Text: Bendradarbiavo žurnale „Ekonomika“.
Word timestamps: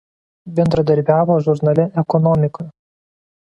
Bendradarbiavo 0.59 1.35
žurnale 1.49 1.87
„Ekonomika“. 2.05 2.69